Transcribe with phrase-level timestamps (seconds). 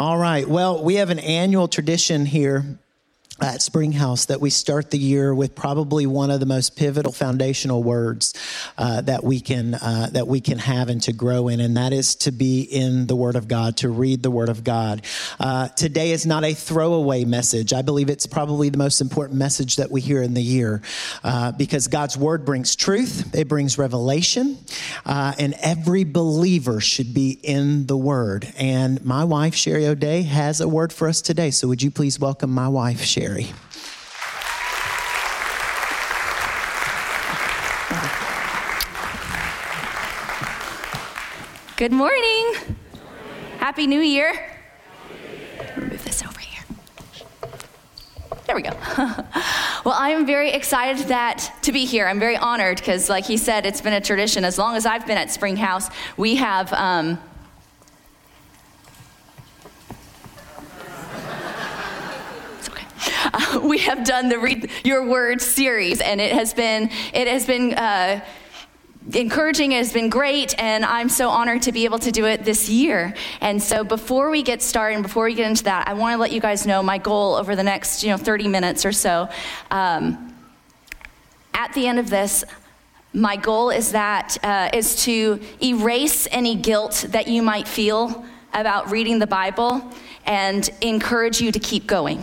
[0.00, 0.48] All right.
[0.48, 2.78] Well, we have an annual tradition here
[3.40, 7.82] at Springhouse that we start the year with probably one of the most pivotal foundational
[7.82, 8.34] words
[8.76, 11.92] uh, that we can uh, that we can have and to grow in, and that
[11.92, 15.02] is to be in the Word of God, to read the Word of God.
[15.38, 17.72] Uh, today is not a throwaway message.
[17.72, 20.82] I believe it's probably the most important message that we hear in the year
[21.22, 24.58] uh, because God's Word brings truth, it brings revelation,
[25.06, 28.52] uh, and every believer should be in the Word.
[28.58, 31.50] And my wife Sherry O'Day has a word for us today.
[31.50, 33.29] So would you please welcome my wife Sherry?
[41.76, 42.54] Good morning.
[43.58, 44.34] Happy New Year.
[45.76, 46.64] Move this over here.
[48.46, 48.70] There we go.
[49.84, 52.06] well, I am very excited that to be here.
[52.06, 54.44] I'm very honored because, like he said, it's been a tradition.
[54.44, 57.18] As long as I've been at Spring House, we have um,
[63.62, 67.74] we have done the Read Your Word series, and it has been it has been.
[67.74, 68.24] Uh,
[69.14, 72.44] encouraging it has been great and i'm so honored to be able to do it
[72.44, 75.94] this year and so before we get started and before we get into that i
[75.94, 78.84] want to let you guys know my goal over the next you know 30 minutes
[78.84, 79.26] or so
[79.70, 80.36] um,
[81.54, 82.44] at the end of this
[83.14, 88.90] my goal is that uh, is to erase any guilt that you might feel about
[88.90, 89.82] reading the bible
[90.26, 92.22] and encourage you to keep going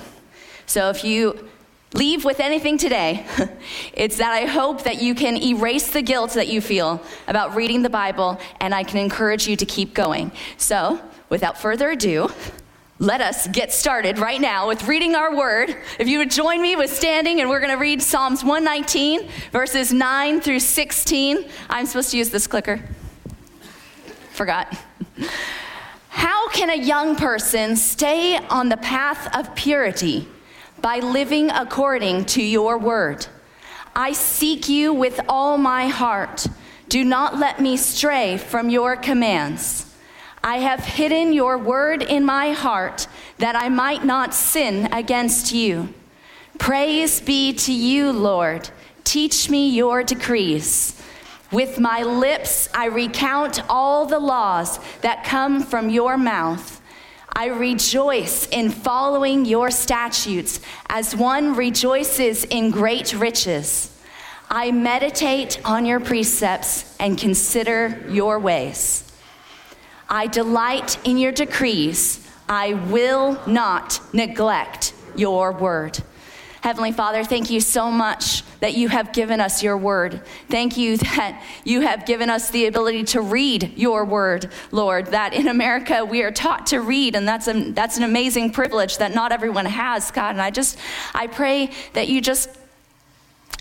[0.68, 1.50] so if you
[1.94, 3.26] leave with anything today,
[3.94, 7.82] it's that I hope that you can erase the guilt that you feel about reading
[7.82, 10.32] the Bible, and I can encourage you to keep going.
[10.58, 12.30] So, without further ado,
[13.00, 15.76] let us get started right now with reading our word.
[16.00, 19.94] If you would join me with standing, and we're going to read Psalms 119, verses
[19.94, 21.46] 9 through 16.
[21.70, 22.82] I'm supposed to use this clicker.
[24.32, 24.78] Forgot.
[26.10, 30.28] How can a young person stay on the path of purity?
[30.82, 33.28] By living according to your word.
[33.96, 36.48] I seek you with all my heart.
[36.90, 39.94] Do not let me stray from your commands.
[40.44, 43.08] I have hidden your word in my heart
[43.40, 45.94] that I might not sin against you.
[46.58, 48.70] Praise be to you, Lord.
[49.04, 51.02] Teach me your decrees.
[51.52, 56.77] With my lips, I recount all the laws that come from your mouth.
[57.40, 63.96] I rejoice in following your statutes as one rejoices in great riches.
[64.50, 69.04] I meditate on your precepts and consider your ways.
[70.10, 72.28] I delight in your decrees.
[72.50, 76.00] I will not neglect your word.
[76.68, 80.22] Heavenly Father, thank you so much that you have given us your word.
[80.50, 85.06] Thank you that you have given us the ability to read your word, Lord.
[85.06, 88.98] That in America we are taught to read, and that's, a, that's an amazing privilege
[88.98, 90.32] that not everyone has, God.
[90.32, 90.78] And I just,
[91.14, 92.50] I pray that you just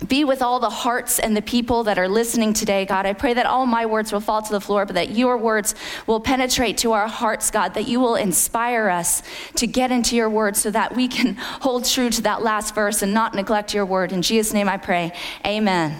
[0.05, 3.05] be with all the hearts and the people that are listening today, God.
[3.05, 5.73] I pray that all my words will fall to the floor, but that your words
[6.05, 9.23] will penetrate to our hearts, God, that you will inspire us
[9.55, 13.01] to get into your word so that we can hold true to that last verse
[13.01, 14.11] and not neglect your word.
[14.11, 15.13] In Jesus' name I pray.
[15.45, 15.97] Amen.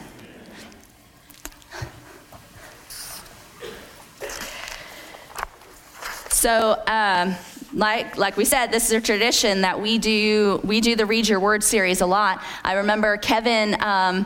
[6.29, 7.35] So, um,
[7.77, 10.59] like like we said, this is a tradition that we do.
[10.63, 12.43] We do the Read Your Word series a lot.
[12.63, 14.25] I remember Kevin um,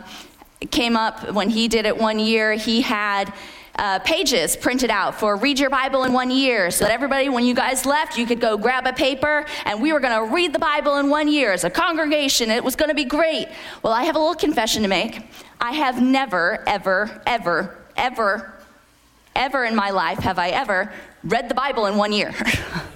[0.71, 2.53] came up when he did it one year.
[2.53, 3.31] He had.
[3.73, 7.45] Uh, pages printed out for read your Bible in one year so that everybody, when
[7.45, 10.51] you guys left, you could go grab a paper and we were going to read
[10.51, 12.51] the Bible in one year as a congregation.
[12.51, 13.47] It was going to be great.
[13.81, 15.21] Well, I have a little confession to make.
[15.61, 18.53] I have never, ever, ever, ever,
[19.35, 20.91] ever in my life have I ever
[21.23, 22.35] read the Bible in one year.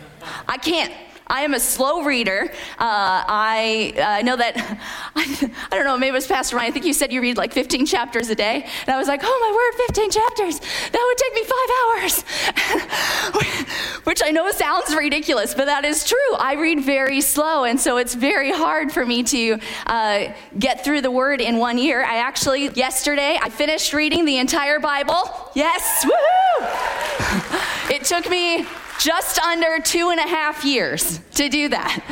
[0.48, 0.94] I can't.
[1.28, 2.52] I am a slow reader.
[2.78, 4.56] Uh, I uh, know that,
[5.16, 6.70] I, I, don't know, maybe it was Pastor Ryan.
[6.70, 8.68] I think you said you read like 15 chapters a day.
[8.82, 10.60] And I was like, oh my word, 15 chapters.
[10.92, 12.22] That would take me five hours.
[14.04, 16.36] Which I know sounds ridiculous, but that is true.
[16.38, 17.64] I read very slow.
[17.64, 21.80] And so it's very hard for me to uh, get through the word in one
[21.80, 22.06] year.
[22.06, 25.52] I actually, yesterday, I finished reading the entire Bible.
[25.56, 27.62] Yes, woohoo!
[27.88, 28.66] It took me
[29.00, 32.04] just under two and a half years to do that.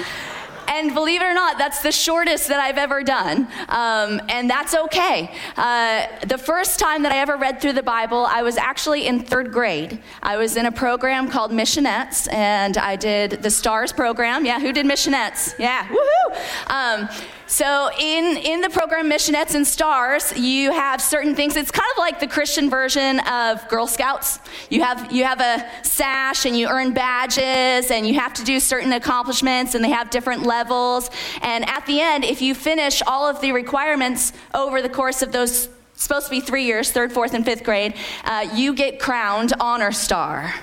[0.68, 3.48] And believe it or not, that's the shortest that I've ever done.
[3.70, 5.30] Um, and that's okay.
[5.56, 9.20] Uh, the first time that I ever read through the Bible, I was actually in
[9.20, 10.02] third grade.
[10.24, 14.46] I was in a program called Missionettes, and I did the STARS program.
[14.46, 15.54] Yeah, who did Missionettes?
[15.60, 16.72] Yeah, woohoo!
[16.72, 17.10] Um,
[17.54, 21.56] So in, in the program Missionettes and Stars, you have certain things.
[21.56, 24.40] It's kind of like the Christian version of Girl Scouts.
[24.72, 28.60] You have you have a sash and you earn badges and you have to do
[28.60, 31.12] certain accomplishments and they have different levels.
[31.44, 35.32] And at the end, if you finish all of the requirements over the course of
[35.32, 39.54] those supposed to be three years, third, fourth, and fifth grade, uh, you get crowned
[39.60, 40.56] honor star.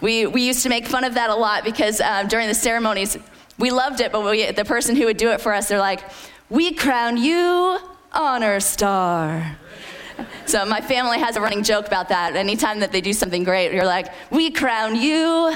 [0.00, 3.16] We, we used to make fun of that a lot because uh, during the ceremonies,
[3.58, 6.02] we loved it, but we, the person who would do it for us, they're like,
[6.50, 7.78] We crown you
[8.12, 9.56] honor star.
[10.46, 12.36] So my family has a running joke about that.
[12.36, 15.54] Anytime that they do something great, you're like, We crown you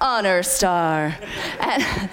[0.00, 1.16] honor star.
[1.60, 2.10] And,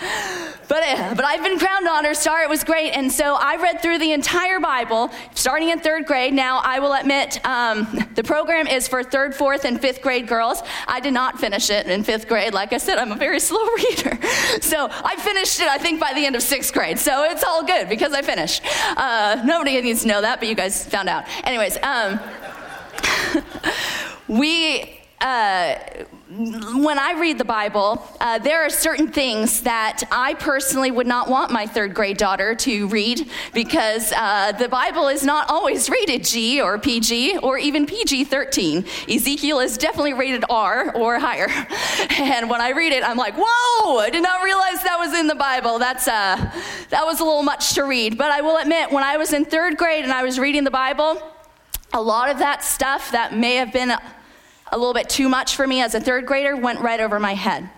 [0.67, 2.41] but, uh, but I've been crowned honor star.
[2.43, 2.91] It was great.
[2.91, 6.33] And so I read through the entire Bible starting in third grade.
[6.33, 10.63] Now, I will admit um, the program is for third, fourth, and fifth grade girls.
[10.87, 12.53] I did not finish it in fifth grade.
[12.53, 14.17] Like I said, I'm a very slow reader.
[14.61, 16.99] So I finished it, I think, by the end of sixth grade.
[16.99, 18.61] So it's all good because I finished.
[18.97, 21.25] Uh, nobody needs to know that, but you guys found out.
[21.43, 22.19] Anyways, um,
[24.27, 24.99] we.
[25.21, 25.75] Uh,
[26.35, 31.29] when I read the Bible, uh, there are certain things that I personally would not
[31.29, 36.23] want my third grade daughter to read because uh, the Bible is not always rated
[36.23, 38.83] G or PG or even PG 13.
[39.07, 41.47] Ezekiel is definitely rated R or higher.
[42.19, 45.27] And when I read it, I'm like, whoa, I did not realize that was in
[45.27, 45.77] the Bible.
[45.77, 46.51] That's, uh,
[46.89, 48.17] that was a little much to read.
[48.17, 50.71] But I will admit, when I was in third grade and I was reading the
[50.71, 51.21] Bible,
[51.91, 53.93] a lot of that stuff that may have been
[54.71, 57.33] a little bit too much for me as a third grader went right over my
[57.33, 57.69] head.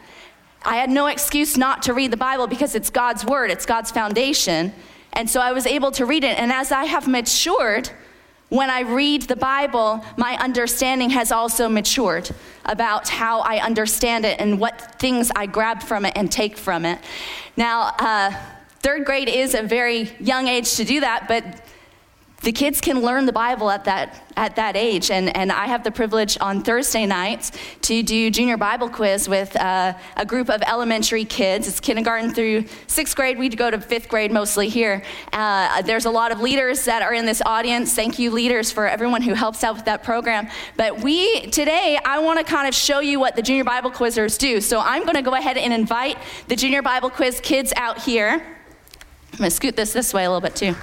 [0.64, 3.92] I had no excuse not to read the Bible because it's God's word, it's God's
[3.92, 4.74] foundation.
[5.14, 6.38] And so I was able to read it.
[6.40, 7.90] And as I have matured,
[8.50, 12.30] when I read the Bible, my understanding has also matured
[12.66, 16.86] about how I understand it and what things I grab from it and take from
[16.86, 17.00] it.
[17.58, 18.32] Now, uh,
[18.80, 21.44] third grade is a very young age to do that, but
[22.46, 25.10] the kids can learn the Bible at that, at that age.
[25.10, 27.52] And, and I have the privilege on Thursday nights
[27.82, 31.68] to do junior Bible quiz with uh, a group of elementary kids.
[31.68, 33.40] It's kindergarten through sixth grade.
[33.40, 35.04] We go to fifth grade mostly here.
[35.34, 37.96] Uh, there's a lot of leaders that are in this audience.
[37.96, 40.48] Thank you, leaders, for everyone who helps out with that program.
[40.78, 44.38] But we, today, I want to kind of show you what the junior Bible quizzers
[44.38, 44.62] do.
[44.62, 48.34] So I'm going to go ahead and invite the junior Bible quiz kids out here.
[49.34, 50.76] I'm going to scoot this this way a little bit too.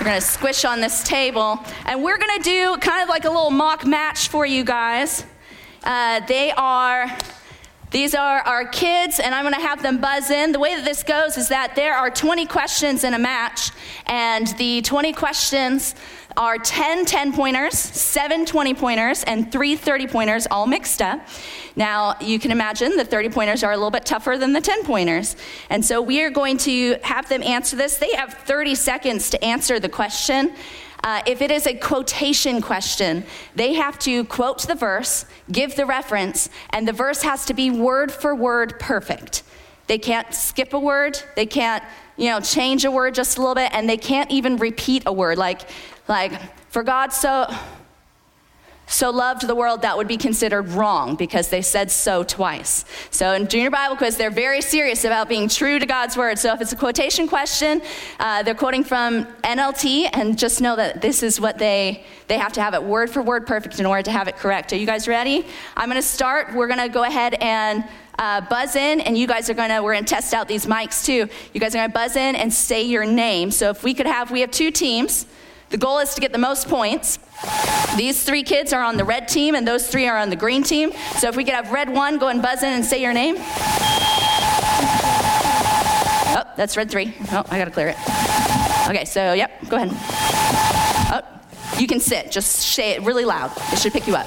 [0.00, 3.50] We're gonna squish on this table, and we're gonna do kind of like a little
[3.50, 5.26] mock match for you guys.
[5.84, 7.14] Uh, they are.
[7.90, 10.52] These are our kids, and I'm going to have them buzz in.
[10.52, 13.72] The way that this goes is that there are 20 questions in a match,
[14.06, 15.96] and the 20 questions
[16.36, 21.20] are 10 10 pointers, 7 20 pointers, and 3 30 pointers all mixed up.
[21.74, 24.84] Now, you can imagine the 30 pointers are a little bit tougher than the 10
[24.84, 25.34] pointers.
[25.68, 27.98] And so we are going to have them answer this.
[27.98, 30.54] They have 30 seconds to answer the question.
[31.02, 33.24] Uh, if it is a quotation question,
[33.54, 37.70] they have to quote the verse, give the reference, and the verse has to be
[37.70, 39.42] word for word perfect.
[39.86, 41.82] They can't skip a word, they can't,
[42.16, 45.12] you know, change a word just a little bit, and they can't even repeat a
[45.12, 45.38] word.
[45.38, 45.62] Like,
[46.06, 46.32] like,
[46.70, 47.52] for God so
[48.90, 52.84] so loved the world that would be considered wrong because they said so twice.
[53.10, 56.40] So in junior Bible quiz, they're very serious about being true to God's word.
[56.40, 57.82] So if it's a quotation question,
[58.18, 62.52] uh, they're quoting from NLT, and just know that this is what they they have
[62.54, 64.72] to have it word for word perfect in order to have it correct.
[64.72, 65.46] Are you guys ready?
[65.76, 66.54] I'm going to start.
[66.54, 67.84] We're going to go ahead and.
[68.18, 71.26] Uh, buzz in, and you guys are gonna, we're gonna test out these mics too.
[71.54, 73.50] You guys are gonna buzz in and say your name.
[73.50, 75.24] So if we could have, we have two teams.
[75.70, 77.20] The goal is to get the most points.
[77.96, 80.64] These three kids are on the red team, and those three are on the green
[80.64, 80.92] team.
[81.18, 83.36] So if we could have red one, go and buzz in and say your name.
[86.32, 87.14] Oh, that's red three.
[87.30, 87.96] Oh, I gotta clear it.
[88.88, 89.90] Okay, so yep, go ahead.
[91.12, 91.22] Oh,
[91.78, 92.32] you can sit.
[92.32, 93.52] Just say it really loud.
[93.72, 94.26] It should pick you up.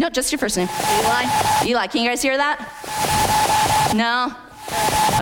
[0.00, 0.68] No, just your first name.
[1.00, 1.24] Eli.
[1.64, 2.60] Eli, can you guys hear that?
[3.96, 4.32] No?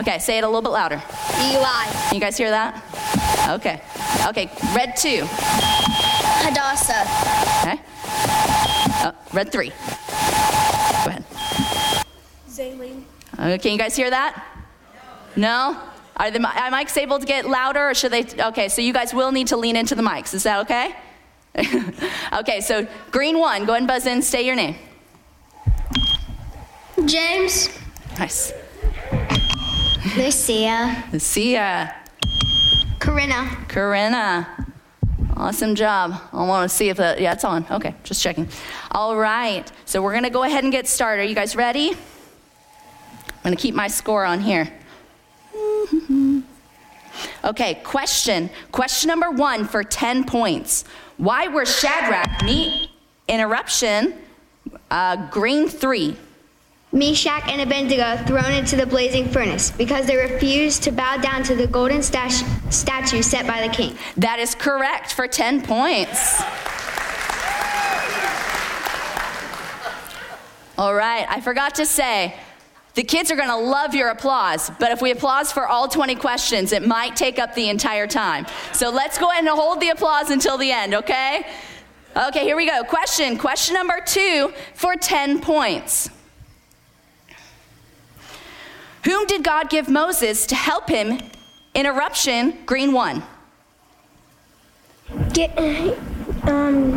[0.01, 1.03] Okay, say it a little bit louder.
[1.39, 1.87] Eli.
[2.09, 2.83] Can you guys hear that?
[3.49, 3.81] Okay.
[4.29, 5.27] Okay, red two.
[6.45, 7.05] Hadassah.
[7.63, 7.81] Okay.
[9.05, 9.69] Oh, red three.
[9.69, 11.25] Go ahead.
[12.49, 13.03] Zaylene.
[13.35, 14.45] Okay, can you guys hear that?
[15.37, 15.73] No?
[15.73, 15.81] no?
[16.17, 18.25] Are the are mics able to get louder or should they?
[18.39, 20.33] Okay, so you guys will need to lean into the mics.
[20.33, 20.95] Is that okay?
[22.33, 24.77] okay, so green one, go ahead and buzz in, say your name.
[27.05, 27.69] James.
[28.19, 28.53] Nice.
[30.17, 31.05] Lucia.
[31.19, 31.95] Sia,
[33.05, 33.67] Corinna.
[33.69, 34.67] Corinna.
[35.37, 36.19] Awesome job.
[36.33, 37.67] I want to see if that, yeah, it's on.
[37.71, 38.49] Okay, just checking.
[38.93, 41.21] All right, so we're going to go ahead and get started.
[41.21, 41.91] Are you guys ready?
[41.91, 44.73] I'm going to keep my score on here.
[47.45, 48.51] Okay, question.
[48.73, 50.85] Question number one for 10 points.
[51.19, 52.91] Why were Shadrach, meat
[53.29, 54.15] interruption,
[54.91, 56.17] uh, green three?
[56.95, 61.57] Meshach and Abednego thrown into the blazing furnace because they refused to bow down to
[61.57, 63.99] the golden statue set by the king.
[64.17, 66.41] That is correct for 10 points.
[70.79, 72.35] All right, I forgot to say,
[72.95, 76.15] the kids are going to love your applause, but if we applause for all 20
[76.15, 78.47] questions, it might take up the entire time.
[78.73, 81.45] So let's go ahead and hold the applause until the end, okay?
[82.17, 82.85] Okay, here we go.
[82.85, 86.09] Question, question number two for 10 points.
[89.05, 91.13] Whom did God give Moses to help him?
[91.13, 91.31] in
[91.75, 93.23] Interruption, green one.
[95.33, 95.57] Get,
[96.45, 96.93] um,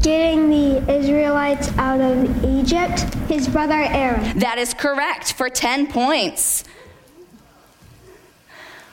[0.00, 4.38] getting the Israelites out of Egypt, his brother Aaron.
[4.38, 6.64] That is correct for 10 points.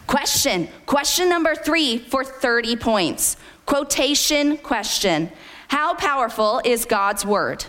[0.07, 3.37] Question, question number three for 30 points.
[3.65, 5.31] Quotation question
[5.67, 7.65] How powerful is God's word?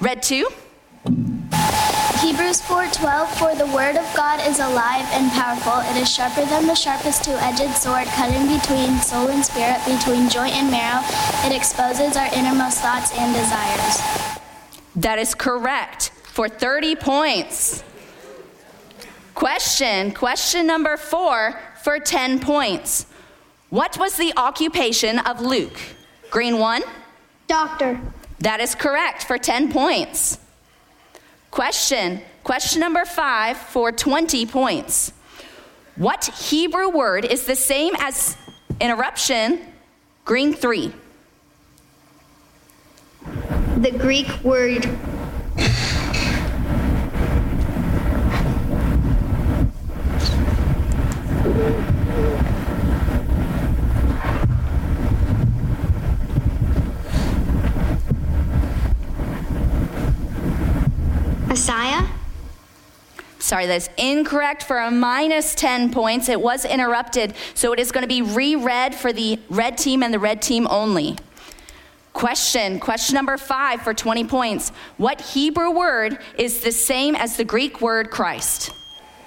[0.00, 0.46] Red two.
[2.22, 5.80] Hebrews 4:12 For the word of God is alive and powerful.
[5.90, 10.54] It is sharper than the sharpest two-edged sword, cutting between soul and spirit, between joint
[10.54, 11.02] and marrow.
[11.44, 14.38] It exposes our innermost thoughts and desires.
[14.94, 17.82] That is correct for 30 points.
[19.34, 23.06] Question, question number four for 10 points.
[23.70, 25.78] What was the occupation of Luke?
[26.30, 26.82] Green one.
[27.48, 28.00] Doctor.
[28.38, 30.38] That is correct for 10 points.
[31.52, 35.12] Question, question number five for 20 points.
[35.96, 38.38] What Hebrew word is the same as
[38.80, 39.60] interruption?
[40.24, 40.94] Green three.
[43.76, 44.86] The Greek word
[61.52, 62.08] Messiah?
[63.38, 66.30] Sorry, that's incorrect for a minus 10 points.
[66.30, 70.14] It was interrupted, so it is going to be reread for the red team and
[70.14, 71.18] the red team only.
[72.14, 74.70] Question, question number five for 20 points.
[74.96, 78.70] What Hebrew word is the same as the Greek word Christ?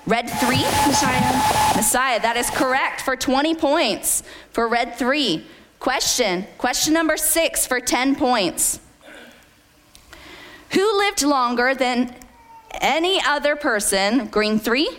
[0.08, 0.64] Red three?
[0.88, 1.76] Messiah.
[1.76, 5.46] Messiah, that is correct for 20 points for red three.
[5.80, 8.80] Question, question number six for 10 points.
[10.76, 12.14] Who lived longer than
[12.82, 14.28] any other person?
[14.28, 14.90] Green three?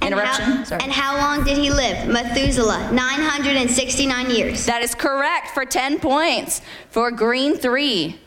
[0.00, 0.44] And Interruption?
[0.44, 0.82] how, Sorry.
[0.82, 2.08] and how long did he live?
[2.08, 4.66] Methuselah, 969 years.
[4.66, 8.18] That is correct for 10 points for green three.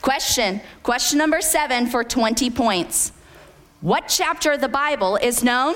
[0.00, 3.12] Question, question number seven for 20 points.
[3.82, 5.74] What chapter of the Bible is known?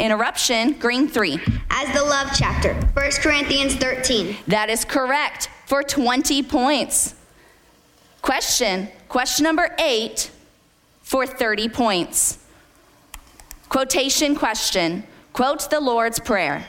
[0.00, 1.38] Interruption, green three.
[1.70, 4.36] As the love chapter, 1 Corinthians 13.
[4.48, 7.14] That is correct for 20 points.
[8.20, 10.30] Question, question number eight
[11.00, 12.38] for 30 points.
[13.70, 15.02] Quotation question.
[15.32, 16.68] Quote the Lord's Prayer.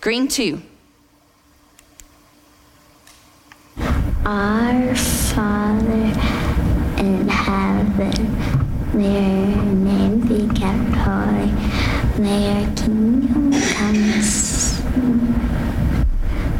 [0.00, 0.62] Green two.
[4.24, 6.04] Our Father
[7.02, 8.14] in heaven,
[8.94, 11.50] may your name be kept holy.
[12.22, 13.23] May your kingdom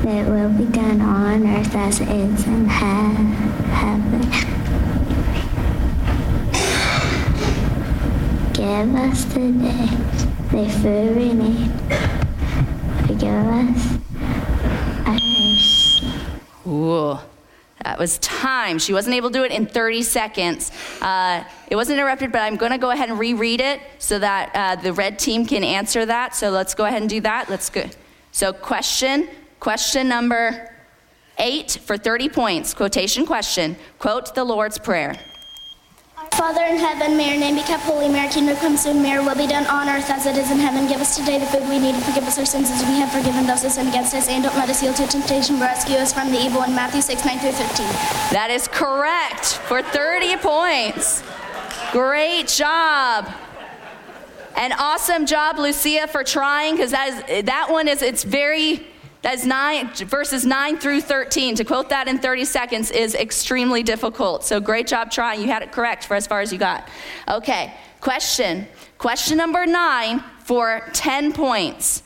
[0.06, 4.20] It will be done on earth as it is in heaven.
[8.52, 9.88] Give us today
[10.50, 11.70] the food we need.
[13.06, 13.98] Forgive us.
[16.66, 17.18] Ooh,
[17.82, 18.78] that was time.
[18.78, 20.70] She wasn't able to do it in 30 seconds.
[21.00, 24.50] Uh, it wasn't interrupted, but I'm going to go ahead and reread it so that
[24.54, 26.36] uh, the red team can answer that.
[26.36, 27.48] So let's go ahead and do that.
[27.48, 27.88] Let's go.
[28.32, 29.28] So, question,
[29.64, 30.70] question number
[31.38, 32.74] eight for 30 points.
[32.74, 33.74] Quotation question.
[33.98, 35.18] Quote the Lord's Prayer.
[36.32, 38.10] Father in heaven, may your name be kept holy.
[38.10, 39.00] May your kingdom come soon.
[39.00, 40.86] May your will be done on earth as it is in heaven.
[40.86, 43.10] Give us today the food we need and forgive us our sins as we have
[43.10, 44.28] forgiven those who sin against us.
[44.28, 46.62] And don't let us yield to temptation, but rescue us from the evil.
[46.64, 47.86] In Matthew 6, 9 through 15.
[48.32, 51.22] That is correct for 30 points.
[51.90, 53.32] Great job.
[54.56, 58.86] An awesome job, Lucia, for trying, because that, is, that one is, it's very
[59.24, 61.54] That is nine, verses 9 through 13.
[61.54, 64.44] To quote that in 30 seconds is extremely difficult.
[64.44, 65.40] So great job trying.
[65.40, 66.86] You had it correct for as far as you got.
[67.26, 68.66] Okay, question.
[68.98, 72.02] Question number nine for 10 points.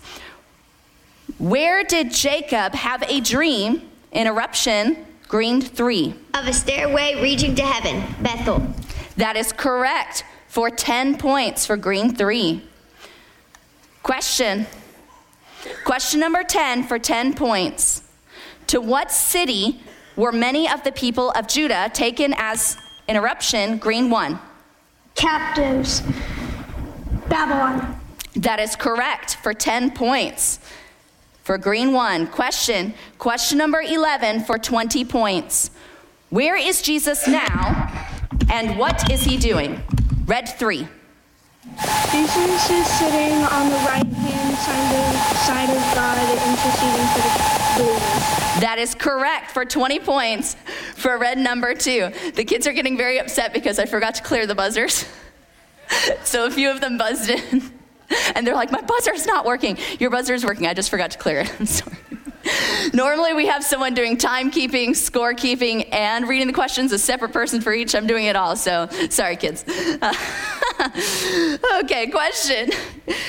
[1.39, 3.83] Where did Jacob have a dream?
[4.13, 6.15] Interruption, green three.
[6.35, 8.65] Of a stairway reaching to heaven, Bethel.
[9.17, 12.63] That is correct for 10 points for green three.
[14.05, 14.69] Question.
[15.85, 18.03] Question number 10 for 10 points.
[18.69, 19.81] To what city
[20.17, 22.77] were many of the people of Judah taken as
[23.09, 23.79] interruption?
[23.79, 24.39] Green one.
[25.15, 26.03] Captives.
[27.29, 27.99] Babylon.
[28.37, 30.61] That is correct for 10 points.
[31.43, 32.27] For green one.
[32.27, 32.95] Question.
[33.19, 35.71] Question number 11 for 20 points.
[36.31, 37.91] Where is Jesus now
[38.51, 39.83] and what is he doing?
[40.27, 40.87] Red three.
[42.11, 48.61] Jesus is sitting on the right hand side of God, interceding for the believers.
[48.61, 50.57] That is correct for 20 points
[50.97, 52.11] for red number two.
[52.35, 55.07] The kids are getting very upset because I forgot to clear the buzzers.
[56.25, 57.63] so a few of them buzzed in.
[58.35, 59.77] And they're like, my buzzer's not working.
[59.99, 60.67] Your buzzer is working.
[60.67, 61.53] I just forgot to clear it.
[61.61, 61.99] I'm sorry.
[62.95, 67.73] Normally, we have someone doing timekeeping, scorekeeping, and reading the questions, a separate person for
[67.73, 67.95] each.
[67.95, 69.65] I'm doing it all, so sorry, kids.
[70.01, 70.15] Uh,
[71.83, 72.71] okay, question.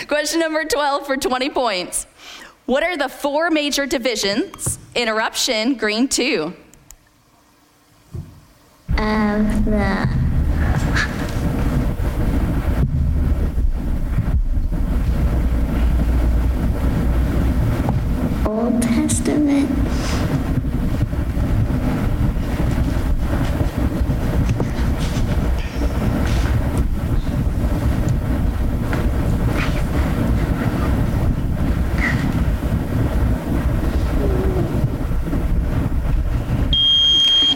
[0.07, 2.05] Question number 12 for 20 points.
[2.65, 4.77] What are the four major divisions?
[4.95, 6.53] Interruption, green two.
[8.97, 10.18] Of the
[19.10, 19.70] Old Testament.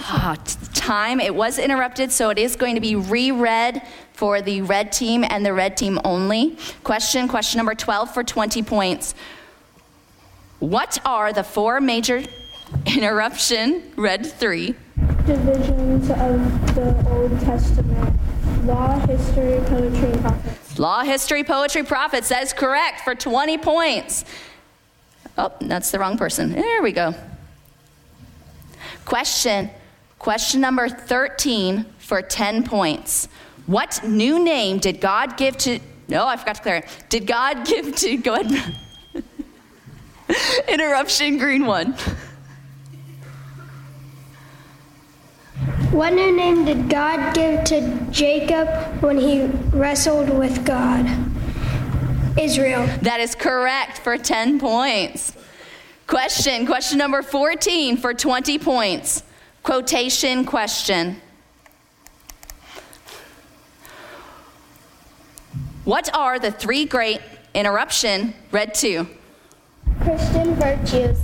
[0.05, 1.19] Ah, t- time.
[1.19, 3.81] It was interrupted, so it is going to be reread
[4.13, 6.57] for the red team and the red team only.
[6.83, 9.13] Question, question number 12 for 20 points.
[10.63, 12.23] What are the four major
[12.85, 14.75] interruption, red three,
[15.25, 18.17] Divisions of the Old Testament
[18.63, 20.79] law, history, poetry, and prophets.
[20.79, 22.29] law, history, poetry, prophets?
[22.29, 24.23] That is correct for 20 points.
[25.37, 26.53] Oh, that's the wrong person.
[26.53, 27.13] There we go.
[29.03, 29.69] Question,
[30.17, 33.27] question number 13 for 10 points.
[33.65, 37.03] What new name did God give to, no, I forgot to clear it.
[37.09, 38.79] Did God give to, go ahead.
[40.67, 41.93] Interruption, green one.
[45.91, 48.67] What new name did God give to Jacob
[49.03, 49.45] when he
[49.77, 51.05] wrestled with God?
[52.37, 52.87] Israel.
[53.03, 55.33] That is correct for 10 points.
[56.07, 59.23] Question, question number 14 for 20 points.
[59.61, 61.21] Quotation question.
[65.85, 67.21] What are the three great
[67.53, 69.07] interruption red two?
[70.03, 71.19] Christian virtues.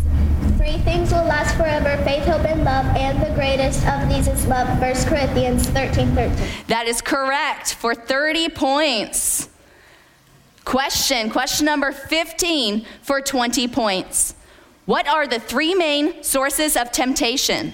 [0.58, 4.46] Three things will last forever faith, hope, and love, and the greatest of these is
[4.48, 4.68] love.
[4.80, 6.66] 1 Corinthians 13 13.
[6.68, 9.50] That is correct for 30 points.
[10.64, 14.36] Question, question number 15 for 20 points.
[14.86, 17.74] What are the three main sources of temptation?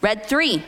[0.00, 0.62] Red three.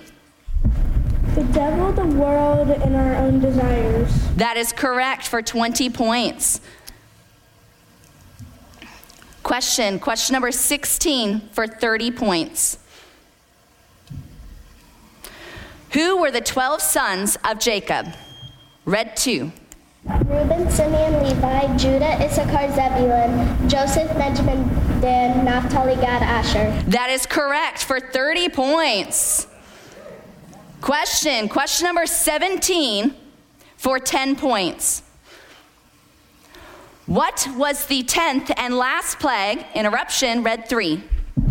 [1.35, 4.11] The devil, the world, and our own desires.
[4.37, 6.61] That is correct for 20 points.
[9.47, 12.79] Question, question number 16 for 30 points.
[15.93, 18.09] Who were the 12 sons of Jacob?
[18.87, 19.53] Red 2.
[20.25, 24.69] Reuben, Simeon, Levi, Judah, Issachar, Zebulun, Joseph, Benjamin,
[25.01, 26.73] Dan, Naphtali, Gad, Asher.
[26.91, 29.47] That is correct for 30 points.
[30.81, 33.15] Question, question number 17
[33.77, 35.03] for 10 points.
[37.07, 39.65] What was the 10th and last plague?
[39.75, 41.03] Interruption, red 3.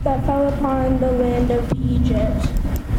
[0.04, 2.52] That fell upon the land of Egypt,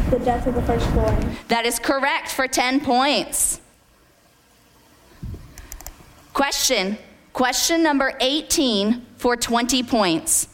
[0.09, 1.37] the death of the firstborn.
[1.47, 3.61] That is correct for 10 points.
[6.33, 6.97] Question.
[7.33, 10.47] Question number 18 for 20 points.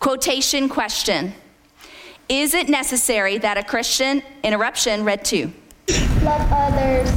[0.00, 1.34] Quotation question.
[2.28, 5.52] Is it necessary that a Christian, interruption, red two.
[6.22, 7.10] Love others.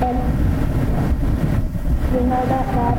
[0.00, 0.18] And
[2.12, 2.98] we know that God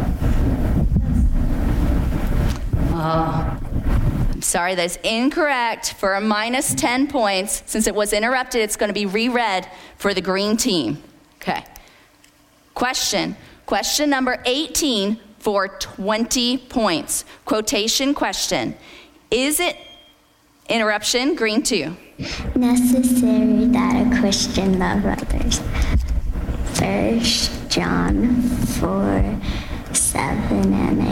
[2.97, 7.62] I'm so Sorry, that is incorrect for a minus 10 points.
[7.67, 11.04] Since it was interrupted, it's going to be reread for the green team.
[11.36, 11.63] Okay.
[12.73, 13.36] Question.
[13.67, 17.25] Question number 18 for 20 points.
[17.45, 18.75] Quotation question.
[19.30, 19.78] Is it
[20.67, 21.95] interruption, green 2?
[22.56, 25.62] Necessary that a Christian love others.
[26.73, 29.41] First John 4
[29.93, 31.05] 7 and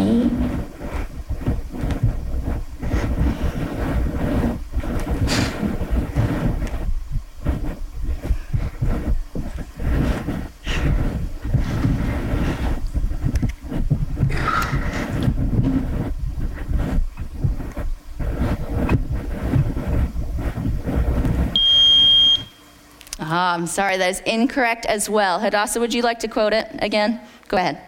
[23.36, 25.40] Ah, I'm sorry, that is incorrect as well.
[25.40, 27.20] Hadassah, would you like to quote it again?
[27.48, 27.80] Go ahead.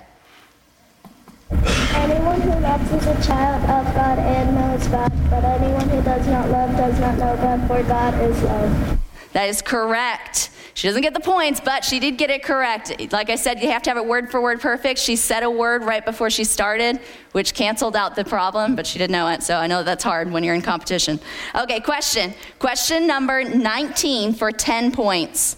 [1.51, 6.25] Anyone who loves is a child of God and knows God, but anyone who does
[6.25, 8.99] not love does not know God, for God is love.
[9.33, 10.49] That is correct.
[10.75, 12.91] She doesn't get the points, but she did get it correct.
[13.13, 14.99] Like I said, you have to have it word for word perfect.
[14.99, 16.99] She said a word right before she started,
[17.31, 19.41] which canceled out the problem, but she didn't know it.
[19.41, 21.21] So I know that's hard when you're in competition.
[21.55, 22.33] Okay, question.
[22.59, 25.55] Question number 19 for 10 points.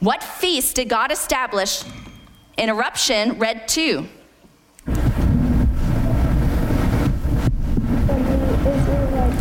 [0.00, 1.82] What feast did God establish?
[2.58, 4.06] Interruption, red 2.
[8.04, 9.40] When the Israelites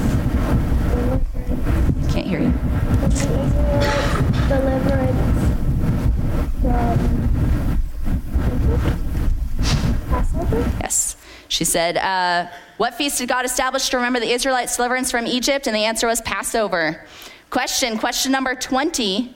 [2.13, 2.49] Can't hear you.
[2.49, 5.21] when the Israelites deliverance
[6.61, 6.97] from
[10.09, 10.59] Passover?
[10.81, 11.15] Yes.
[11.59, 15.67] She said, uh, What feast did God establish to remember the Israelites' deliverance from Egypt?
[15.67, 17.05] And the answer was Passover.
[17.49, 19.35] Question, question number 20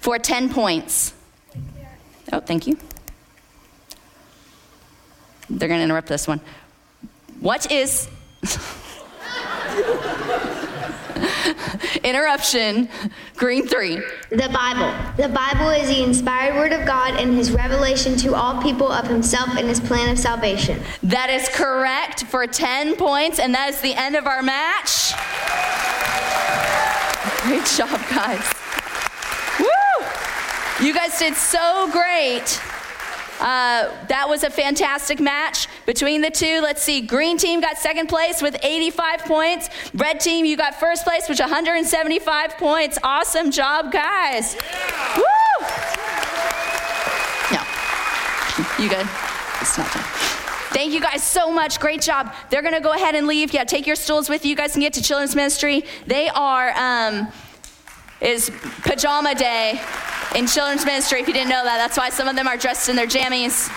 [0.00, 1.14] for 10 points.
[2.32, 2.76] Oh, thank you.
[5.48, 6.40] They're going to interrupt this one.
[7.38, 8.08] What is.
[12.04, 12.88] Interruption,
[13.36, 13.96] green three.
[14.30, 14.92] The Bible.
[15.16, 19.06] The Bible is the inspired word of God and his revelation to all people of
[19.06, 20.80] himself and his plan of salvation.
[21.02, 25.12] That is correct for 10 points, and that is the end of our match.
[27.42, 28.52] Great job, guys.
[29.58, 30.86] Woo!
[30.86, 32.60] You guys did so great.
[33.40, 36.60] Uh, that was a fantastic match between the two.
[36.60, 37.00] Let's see.
[37.00, 39.70] Green team got second place with 85 points.
[39.94, 42.98] Red team, you got first place with 175 points.
[43.02, 44.56] Awesome job, guys.
[45.16, 45.22] Woo!
[47.50, 47.62] No.
[48.78, 49.08] You good?
[49.62, 50.04] It's not done.
[50.72, 51.80] Thank you guys so much.
[51.80, 52.34] Great job.
[52.50, 53.54] They're going to go ahead and leave.
[53.54, 54.50] Yeah, take your stools with you.
[54.50, 55.84] You guys can get to children's ministry.
[56.06, 57.28] They are, um,
[58.20, 58.50] is
[58.82, 59.80] pajama day
[60.34, 61.76] in children's ministry if you didn't know that.
[61.76, 63.68] That's why some of them are dressed in their jammies.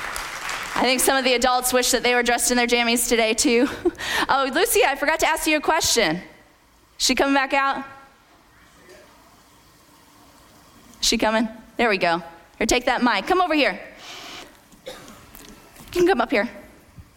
[0.76, 3.34] I think some of the adults wish that they were dressed in their jammies today,
[3.34, 3.68] too.
[4.30, 6.22] oh, Lucy, I forgot to ask you a question.
[6.98, 7.84] She coming back out?
[11.02, 11.48] She coming?
[11.78, 12.24] There we go.
[12.58, 13.28] Here, take that mic.
[13.28, 13.80] Come over here.
[14.86, 14.94] You
[15.92, 16.50] can come up here.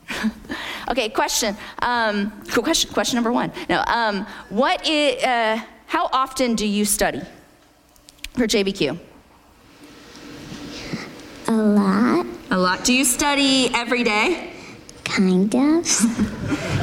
[0.90, 1.56] okay, question.
[1.80, 2.92] Um, question.
[2.92, 3.52] Question number one.
[3.68, 3.82] No.
[3.86, 5.22] Um, what is?
[5.22, 7.22] Uh, how often do you study
[8.34, 8.98] for JBQ?
[11.48, 12.84] A lot, A lot.
[12.84, 14.52] Do you study every day?
[15.04, 15.86] kind of.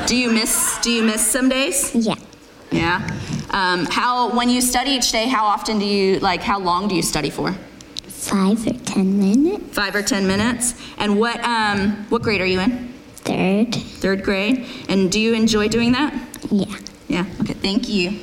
[0.08, 0.80] Do you miss?
[0.82, 1.94] Do you miss some days?
[1.94, 2.16] Yeah.
[2.72, 3.06] Yeah.
[3.52, 4.36] Um, how?
[4.36, 6.42] When you study each day, how often do you like?
[6.42, 7.52] How long do you study for?
[8.08, 9.76] Five or ten minutes.
[9.76, 10.74] Five or ten minutes.
[10.98, 11.44] And what?
[11.44, 12.94] Um, what grade are you in?
[13.18, 13.76] Third.
[13.76, 14.66] Third grade.
[14.90, 16.14] And do you enjoy doing that?
[16.50, 16.76] Yeah.
[17.10, 17.26] Yeah.
[17.42, 17.54] Okay.
[17.54, 18.20] Thank you.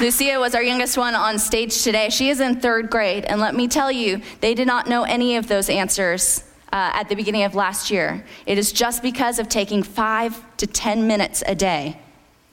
[0.00, 2.08] Lucia was our youngest one on stage today.
[2.08, 5.34] She is in third grade, and let me tell you, they did not know any
[5.34, 8.24] of those answers uh, at the beginning of last year.
[8.46, 11.98] It is just because of taking five to 10 minutes a day.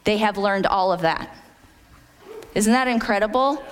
[0.05, 1.35] They have learned all of that.
[2.55, 3.63] Isn't that incredible?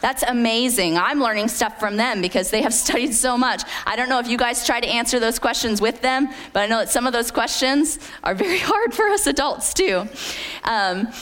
[0.00, 0.98] That's amazing.
[0.98, 3.62] I'm learning stuff from them because they have studied so much.
[3.86, 6.66] I don't know if you guys try to answer those questions with them, but I
[6.66, 10.08] know that some of those questions are very hard for us adults too.
[10.64, 11.12] Um,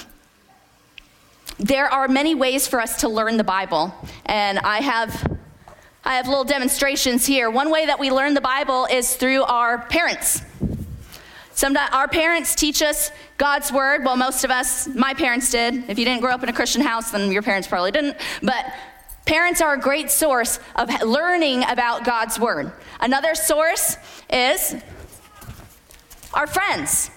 [1.60, 3.94] there are many ways for us to learn the Bible,
[4.24, 5.38] and I have
[6.02, 7.50] I have little demonstrations here.
[7.50, 10.40] One way that we learn the Bible is through our parents.
[11.52, 14.02] Sometimes our parents teach us God's word.
[14.02, 15.90] Well, most of us, my parents did.
[15.90, 18.16] If you didn't grow up in a Christian house, then your parents probably didn't.
[18.42, 18.72] But
[19.26, 22.72] parents are a great source of learning about God's word.
[22.98, 23.98] Another source
[24.32, 24.76] is
[26.32, 27.10] our friends.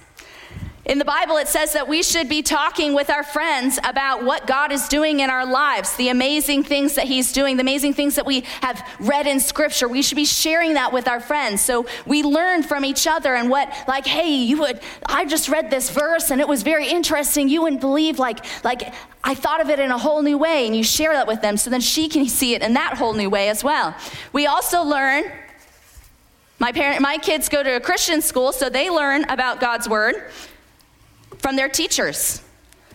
[0.85, 4.45] In the Bible, it says that we should be talking with our friends about what
[4.45, 8.15] God is doing in our lives, the amazing things that He's doing, the amazing things
[8.15, 9.87] that we have read in Scripture.
[9.87, 11.61] We should be sharing that with our friends.
[11.61, 15.71] So we learn from each other and what, like, hey, you would, I just read
[15.71, 17.47] this verse and it was very interesting.
[17.47, 18.93] You wouldn't believe, like, like,
[19.23, 21.55] I thought of it in a whole new way, and you share that with them
[21.55, 23.95] so then she can see it in that whole new way as well.
[24.33, 25.23] We also learn
[26.59, 30.29] my parent, my kids go to a Christian school, so they learn about God's word
[31.43, 32.41] from their teachers.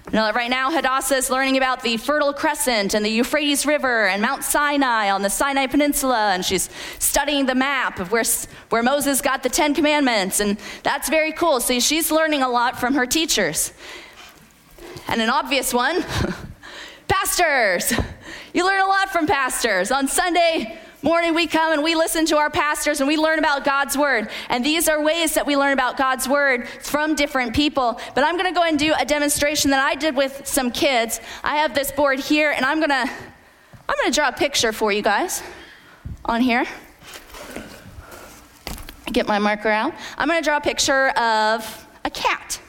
[0.07, 4.07] You know, right now, Hadassah is learning about the Fertile Crescent and the Euphrates River
[4.07, 8.25] and Mount Sinai on the Sinai Peninsula, and she's studying the map of where,
[8.71, 11.61] where Moses got the Ten Commandments, and that's very cool.
[11.61, 13.75] So she's learning a lot from her teachers.
[15.09, 16.03] And an obvious one
[17.09, 17.93] pastors.
[18.55, 19.91] You learn a lot from pastors.
[19.91, 23.65] On Sunday, morning we come and we listen to our pastors and we learn about
[23.65, 24.29] God's word.
[24.49, 28.01] And these are ways that we learn about God's word from different people.
[28.15, 31.21] But I'm going to go and do a demonstration that I did with some kids.
[31.45, 33.13] I have this board here and I'm going to
[33.91, 35.43] I'm going to draw a picture for you guys
[36.25, 36.67] on here.
[39.11, 39.95] Get my marker out.
[40.19, 42.61] I'm going to draw a picture of a cat.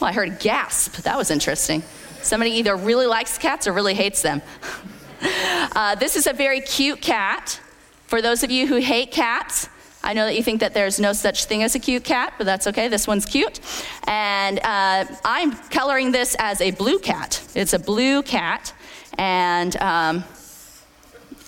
[0.00, 0.96] Well, I heard a gasp.
[1.02, 1.84] That was interesting.
[2.22, 4.42] Somebody either really likes cats or really hates them.
[5.76, 7.60] Uh, this is a very cute cat.
[8.06, 9.68] For those of you who hate cats,
[10.04, 12.44] I know that you think that there's no such thing as a cute cat, but
[12.44, 12.86] that's okay.
[12.86, 13.58] This one's cute.
[14.06, 17.42] And uh, I'm coloring this as a blue cat.
[17.54, 18.72] It's a blue cat,
[19.18, 20.22] and, um,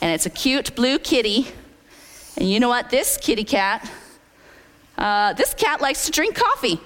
[0.01, 1.47] and it's a cute blue kitty.
[2.37, 2.91] And you know what?
[2.91, 3.89] This kitty cat,
[4.99, 6.81] uh, this cat likes to drink coffee.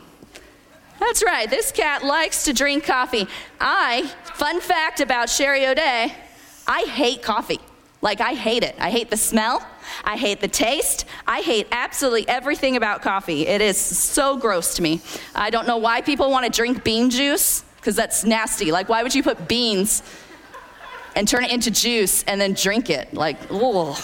[0.98, 3.26] That's right, this cat likes to drink coffee.
[3.58, 6.14] I, fun fact about Sherry O'Day,
[6.70, 7.58] I hate coffee.
[8.00, 8.76] Like, I hate it.
[8.78, 9.66] I hate the smell.
[10.04, 11.04] I hate the taste.
[11.26, 13.44] I hate absolutely everything about coffee.
[13.44, 15.00] It is so gross to me.
[15.34, 18.70] I don't know why people want to drink bean juice, because that's nasty.
[18.70, 20.04] Like, why would you put beans
[21.16, 23.12] and turn it into juice and then drink it?
[23.12, 23.98] Like, ugh.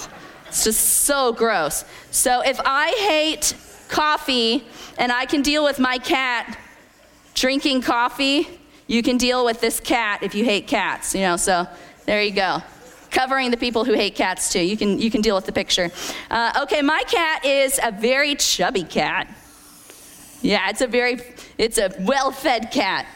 [0.48, 1.85] It's just so gross.
[2.11, 3.55] So, if I hate
[3.88, 4.66] coffee
[4.98, 6.59] and I can deal with my cat
[7.35, 8.48] drinking coffee,
[8.88, 11.68] you can deal with this cat if you hate cats, you know, so
[12.07, 12.62] there you go.
[13.11, 14.61] Covering the people who hate cats too.
[14.61, 15.90] You can, you can deal with the picture.
[16.31, 19.29] Uh, okay, my cat is a very chubby cat.
[20.42, 21.21] Yeah, it's a very,
[21.59, 23.07] it's a well-fed cat.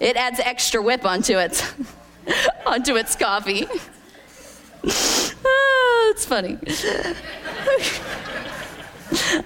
[0.00, 1.74] It adds extra whip onto its,
[2.66, 3.66] onto its coffee.
[4.84, 6.58] oh, it's funny.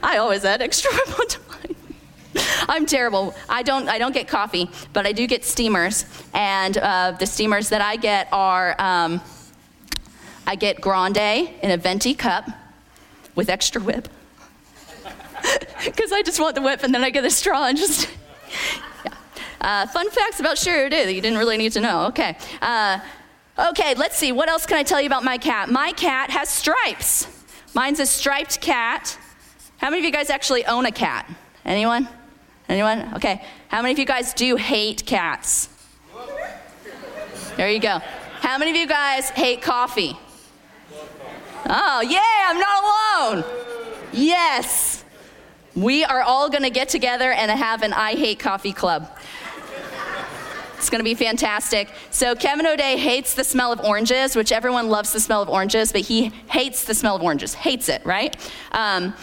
[0.02, 1.38] I always add extra whip onto.
[2.68, 3.34] I'm terrible.
[3.48, 6.04] I don't, I don't get coffee, but I do get steamers.
[6.34, 9.20] And uh, the steamers that I get are um,
[10.48, 12.48] I get grande in a venti cup
[13.34, 14.08] with extra whip.
[15.84, 18.08] Because I just want the whip and then I get a straw and just.
[19.04, 19.14] yeah.
[19.60, 22.06] Uh, fun facts about Sherry that you didn't really need to know.
[22.06, 22.36] Okay.
[22.60, 22.98] Uh,
[23.70, 24.32] okay, let's see.
[24.32, 25.70] What else can I tell you about my cat?
[25.70, 27.28] My cat has stripes.
[27.74, 29.16] Mine's a striped cat.
[29.76, 31.30] How many of you guys actually own a cat?
[31.64, 32.08] Anyone?
[32.68, 33.14] Anyone?
[33.14, 33.42] Okay.
[33.68, 35.68] How many of you guys do hate cats?
[37.56, 37.98] There you go.
[38.40, 40.16] How many of you guys hate coffee?
[41.66, 43.44] Oh, yeah, I'm not alone.
[44.12, 45.04] Yes.
[45.74, 49.10] We are all going to get together and have an I Hate Coffee Club.
[50.76, 51.88] It's going to be fantastic.
[52.10, 55.90] So, Kevin O'Day hates the smell of oranges, which everyone loves the smell of oranges,
[55.90, 57.54] but he hates the smell of oranges.
[57.54, 58.36] Hates it, right?
[58.70, 59.14] Um,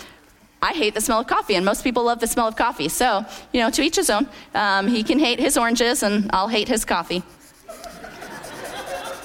[0.66, 2.90] I hate the smell of coffee, and most people love the smell of coffee.
[2.90, 3.24] So,
[3.54, 4.28] you know, to each his own.
[4.56, 7.22] Um, he can hate his oranges, and I'll hate his coffee.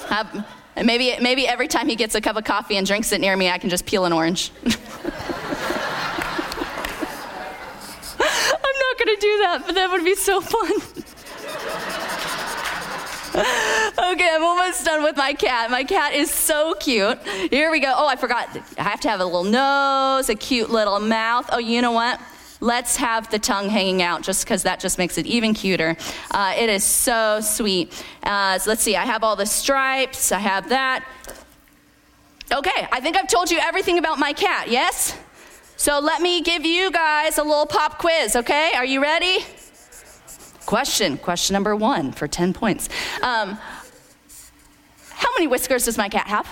[0.09, 3.35] Have, maybe, maybe every time he gets a cup of coffee and drinks it near
[3.35, 4.51] me, I can just peel an orange.
[4.65, 4.69] I'm
[8.85, 10.69] not going to do that, but that would be so fun.
[13.97, 15.71] okay, I'm almost done with my cat.
[15.71, 17.19] My cat is so cute.
[17.49, 17.93] Here we go.
[17.95, 18.49] Oh, I forgot.
[18.77, 21.49] I have to have a little nose, a cute little mouth.
[21.51, 22.19] Oh, you know what?
[22.59, 25.97] Let's have the tongue hanging out just because that just makes it even cuter.
[26.29, 27.91] Uh, it is so sweet.
[28.21, 28.95] Uh, so let's see.
[28.95, 30.31] I have all the stripes.
[30.31, 31.03] I have that.
[32.51, 35.17] Okay, I think I've told you everything about my cat, yes?
[35.77, 38.73] So let me give you guys a little pop quiz, okay?
[38.75, 39.39] Are you ready?
[40.65, 42.87] Question, question number one for 10 points.
[43.23, 43.57] Um,
[45.21, 46.47] how many whiskers does my cat have?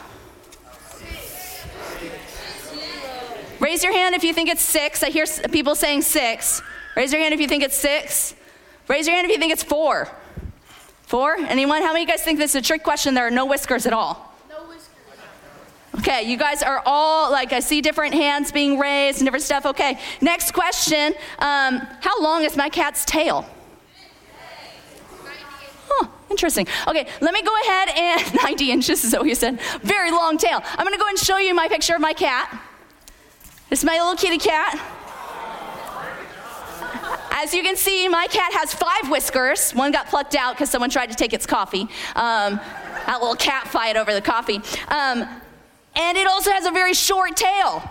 [3.59, 5.01] Raise your hand if you think it's six.
[5.01, 6.61] I hear people saying six.
[6.95, 8.35] Raise your hand if you think it's six.
[8.87, 10.07] Raise your hand if you think it's four.
[11.01, 11.35] Four?
[11.37, 11.81] Anyone?
[11.81, 13.15] How many of you guys think this is a trick question?
[13.15, 14.35] There are no whiskers at all.
[14.47, 14.87] No whiskers.
[15.97, 19.65] Okay, you guys are all like, I see different hands being raised and different stuff.
[19.65, 23.47] Okay, next question um, How long is my cat's tail?
[25.89, 26.07] Huh,
[26.39, 26.67] interesting.
[26.87, 29.59] Okay, let me go ahead and 90 inches is what you said.
[29.81, 30.61] Very long tail.
[30.77, 32.57] I'm gonna go and show you my picture of my cat.
[33.69, 34.79] This is my little kitty cat.
[37.31, 39.71] As you can see, my cat has five whiskers.
[39.71, 41.87] One got plucked out because someone tried to take its coffee.
[42.15, 42.59] Um,
[43.05, 44.61] that little cat fight over the coffee.
[44.87, 45.27] Um,
[45.95, 47.83] and it also has a very short tail.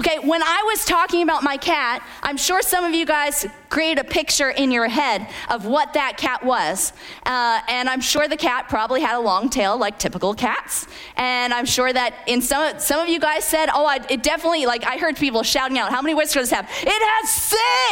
[0.00, 3.98] Okay, when I was talking about my cat, I'm sure some of you guys create
[3.98, 6.92] a picture in your head of what that cat was.
[7.26, 10.86] Uh, and I'm sure the cat probably had a long tail like typical cats.
[11.16, 14.64] And I'm sure that in some, some of you guys said, oh, I, it definitely,
[14.66, 16.70] like I heard people shouting out, how many whiskers does it have?
[16.70, 17.30] It has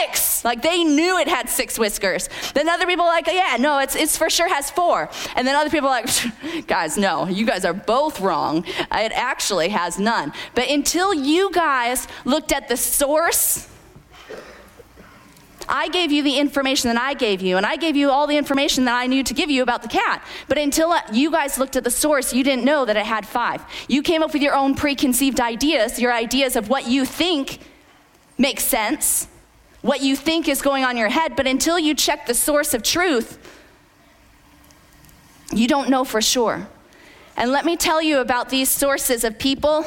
[0.07, 0.45] six!
[0.45, 2.29] Like they knew it had six whiskers.
[2.55, 5.11] Then other people like, yeah, no, it's, it's for sure has four.
[5.35, 6.07] And then other people like,
[6.69, 8.65] guys, no, you guys are both wrong.
[8.69, 10.33] It actually has none.
[10.55, 13.72] But until you guys looked at the source.
[15.75, 18.37] I gave you the information that I gave you, and I gave you all the
[18.37, 20.23] information that I knew to give you about the cat.
[20.47, 23.65] But until you guys looked at the source, you didn't know that it had five.
[23.89, 27.61] You came up with your own preconceived ideas, your ideas of what you think
[28.37, 29.29] makes sense,
[29.81, 31.37] what you think is going on in your head.
[31.37, 33.39] But until you check the source of truth,
[35.55, 36.69] you don't know for sure.
[37.35, 39.87] And let me tell you about these sources of people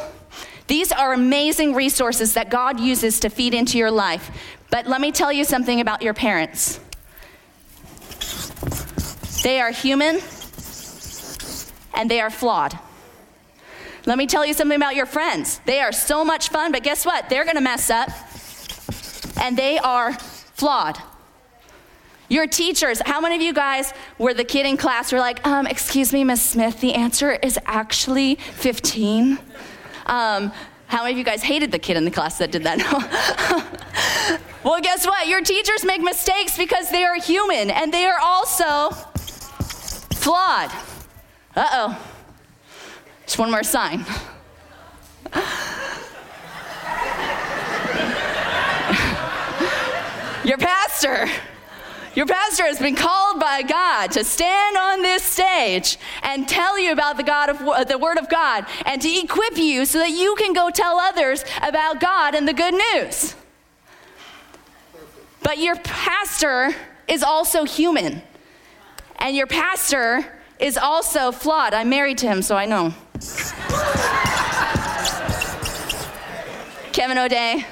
[0.68, 4.32] these are amazing resources that God uses to feed into your life.
[4.70, 6.80] But let me tell you something about your parents.
[9.44, 10.22] They are human
[11.94, 12.78] and they are flawed.
[14.06, 15.60] Let me tell you something about your friends.
[15.66, 17.30] They are so much fun, but guess what?
[17.30, 18.10] They're going to mess up
[19.42, 21.00] and they are flawed.
[22.28, 25.46] Your teachers, how many of you guys were the kid in class who were like,
[25.46, 29.38] um, excuse me, Miss Smith, the answer is actually 15?
[30.08, 30.52] Um,
[30.88, 32.80] how many of you guys hated the kid in the class that did that?
[34.64, 35.28] well, guess what?
[35.28, 38.92] Your teachers make mistakes because they are human and they are also
[40.16, 40.72] flawed.
[41.56, 42.12] Uh oh.
[43.26, 44.06] Just one more sign.
[50.46, 51.28] Your pastor
[52.16, 56.92] your pastor has been called by God to stand on this stage and tell you
[56.94, 60.12] about the God of uh, the Word of God and to equip you so that
[60.12, 63.36] you can go tell others about God and the good news.
[65.44, 66.74] But your pastor
[67.08, 68.24] is also human,
[69.18, 70.26] and your pastor
[70.58, 71.74] is also flawed.
[71.74, 72.94] I'm married to him, so I know.
[76.94, 77.66] Kevin O'Day,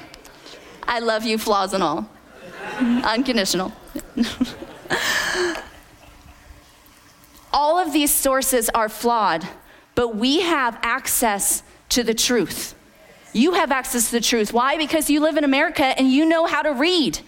[0.84, 2.08] I love you, flaws and all.
[2.78, 3.72] Unconditional.
[7.52, 9.46] All of these sources are flawed,
[9.94, 12.74] but we have access to the truth.
[13.32, 14.52] You have access to the truth.
[14.52, 14.76] Why?
[14.76, 17.20] Because you live in America and you know how to read.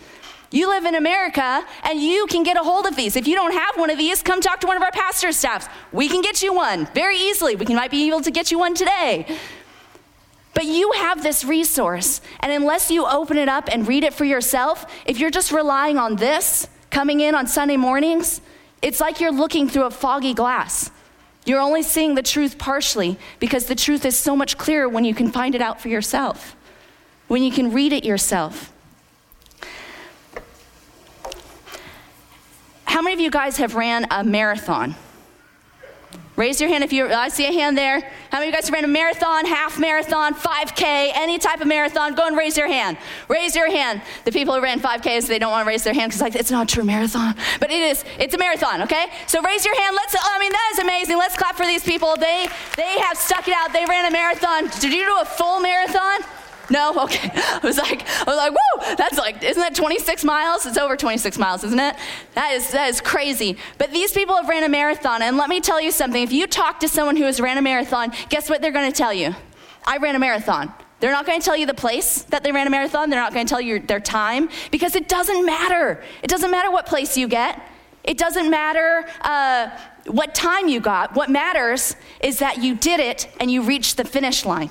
[0.50, 3.16] You live in America and you can get a hold of these.
[3.16, 5.68] If you don't have one of these, come talk to one of our pastor staffs.
[5.92, 7.56] We can get you one very easily.
[7.56, 9.26] We can, might be able to get you one today.
[10.54, 14.24] But you have this resource, and unless you open it up and read it for
[14.24, 18.40] yourself, if you're just relying on this coming in on Sunday mornings,
[18.82, 20.90] it's like you're looking through a foggy glass.
[21.44, 25.14] You're only seeing the truth partially because the truth is so much clearer when you
[25.14, 26.56] can find it out for yourself,
[27.28, 28.72] when you can read it yourself.
[32.84, 34.96] How many of you guys have ran a marathon?
[36.36, 38.00] Raise your hand if you, I see a hand there.
[38.30, 42.14] How many of you guys ran a marathon, half marathon, 5K, any type of marathon?
[42.14, 42.98] Go and raise your hand.
[43.28, 44.02] Raise your hand.
[44.24, 46.50] The people who ran 5Ks, they don't want to raise their hand because like, it's
[46.50, 47.34] not a true marathon.
[47.58, 49.06] But it is, it's a marathon, okay?
[49.26, 49.96] So raise your hand.
[49.96, 51.16] Let's, I mean, that is amazing.
[51.16, 52.16] Let's clap for these people.
[52.16, 52.46] They,
[52.76, 53.72] they have stuck it out.
[53.72, 54.68] They ran a marathon.
[54.80, 56.20] Did you do a full marathon?
[56.70, 57.04] No?
[57.04, 57.30] Okay.
[57.34, 60.66] I was like, I was like, whoa, that's like, isn't that 26 miles?
[60.66, 61.96] It's over 26 miles, isn't it?
[62.34, 63.56] That is, that is crazy.
[63.78, 66.22] But these people have ran a marathon, and let me tell you something.
[66.22, 68.96] If you talk to someone who has ran a marathon, guess what they're going to
[68.96, 69.34] tell you?
[69.86, 70.72] I ran a marathon.
[70.98, 73.10] They're not going to tell you the place that they ran a marathon.
[73.10, 76.02] They're not going to tell you their time because it doesn't matter.
[76.22, 77.60] It doesn't matter what place you get.
[78.02, 79.70] It doesn't matter uh,
[80.06, 81.14] what time you got.
[81.14, 84.70] What matters is that you did it and you reached the finish line.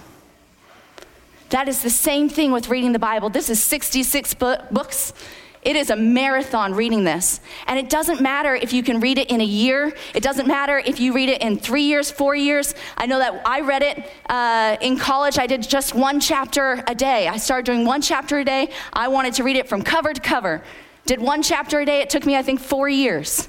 [1.55, 3.29] That is the same thing with reading the Bible.
[3.29, 5.13] This is 66 books.
[5.61, 7.39] It is a marathon reading this.
[7.65, 9.95] And it doesn't matter if you can read it in a year.
[10.13, 12.75] It doesn't matter if you read it in three years, four years.
[12.97, 15.39] I know that I read it uh, in college.
[15.39, 17.29] I did just one chapter a day.
[17.29, 18.69] I started doing one chapter a day.
[18.91, 20.61] I wanted to read it from cover to cover.
[21.05, 22.01] Did one chapter a day.
[22.01, 23.47] It took me, I think, four years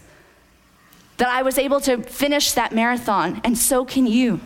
[1.16, 3.40] that I was able to finish that marathon.
[3.42, 4.38] And so can you.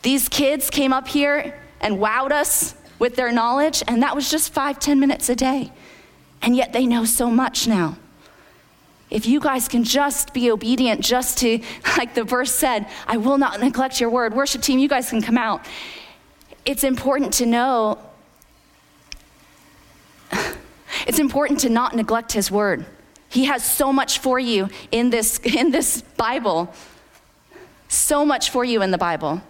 [0.00, 4.52] These kids came up here and wowed us with their knowledge, and that was just
[4.52, 5.70] five, ten minutes a day.
[6.42, 7.96] And yet they know so much now.
[9.08, 11.60] If you guys can just be obedient, just to,
[11.96, 14.34] like the verse said, I will not neglect your word.
[14.34, 15.64] Worship team, you guys can come out.
[16.64, 18.00] It's important to know,
[21.06, 22.84] it's important to not neglect his word.
[23.28, 26.74] He has so much for you in this, in this Bible.
[27.86, 29.40] So much for you in the Bible.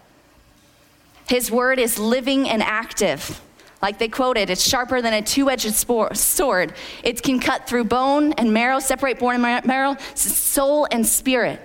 [1.28, 3.40] His word is living and active.
[3.82, 6.72] Like they quoted, it's sharper than a two edged sword.
[7.02, 11.60] It can cut through bone and marrow, separate bone and marrow, soul and spirit.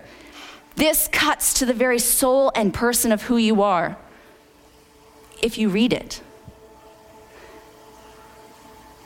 [0.76, 3.98] This cuts to the very soul and person of who you are
[5.42, 6.22] if you read it.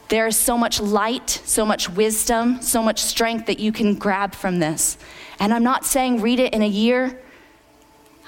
[0.10, 4.36] There is so much light, so much wisdom, so much strength that you can grab
[4.36, 4.98] from this.
[5.40, 7.20] And I'm not saying read it in a year,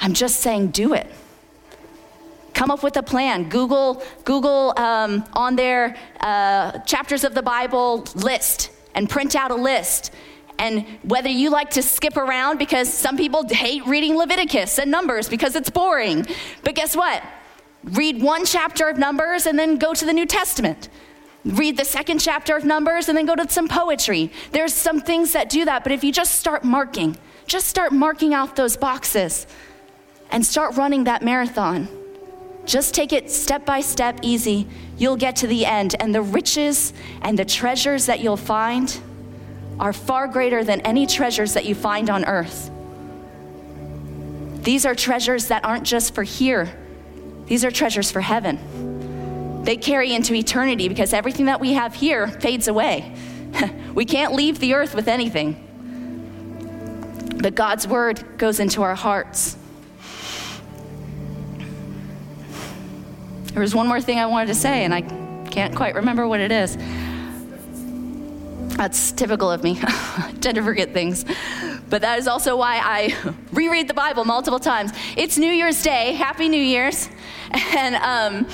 [0.01, 1.11] I'm just saying do it.
[2.57, 3.49] Come up with a plan.
[3.49, 9.55] Google, Google um, on their uh, chapters of the Bible list and print out a
[9.55, 10.11] list.
[10.57, 15.29] And whether you like to skip around, because some people hate reading Leviticus and Numbers
[15.29, 16.25] because it's boring.
[16.63, 17.21] But guess what?
[17.83, 20.89] Read one chapter of Numbers and then go to the New Testament.
[21.45, 24.31] Read the second chapter of Numbers and then go to some poetry.
[24.51, 28.33] There's some things that do that, but if you just start marking, just start marking
[28.33, 29.45] out those boxes
[30.31, 31.87] and start running that marathon
[32.67, 34.67] just take it step by step, easy.
[34.97, 38.99] You'll get to the end, and the riches and the treasures that you'll find
[39.79, 42.69] are far greater than any treasures that you find on earth.
[44.63, 46.77] These are treasures that aren't just for here,
[47.45, 49.63] these are treasures for heaven.
[49.63, 53.13] They carry into eternity because everything that we have here fades away.
[53.93, 55.63] we can't leave the earth with anything.
[57.41, 59.57] But God's word goes into our hearts.
[63.53, 65.01] There was one more thing I wanted to say, and I
[65.49, 66.77] can't quite remember what it is.
[68.77, 69.79] That's typical of me.
[69.81, 71.25] I tend to forget things.
[71.89, 74.91] But that is also why I reread the Bible multiple times.
[75.15, 76.13] It's New Year's Day.
[76.13, 77.09] Happy New Year's.
[77.77, 78.45] And um,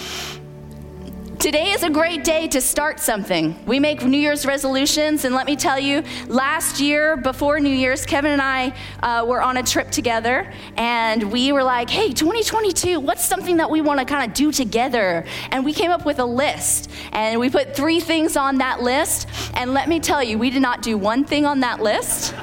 [1.44, 3.54] Today is a great day to start something.
[3.66, 8.06] We make New Year's resolutions, and let me tell you, last year before New Year's,
[8.06, 12.98] Kevin and I uh, were on a trip together, and we were like, hey, 2022,
[13.02, 15.26] what's something that we want to kind of do together?
[15.52, 19.28] And we came up with a list, and we put three things on that list,
[19.54, 22.34] and let me tell you, we did not do one thing on that list.